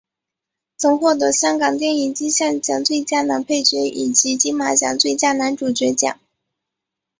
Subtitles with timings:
[0.77, 6.19] 曾获得香港电影金像奖最佳男配角以及金马奖最佳男主角奖。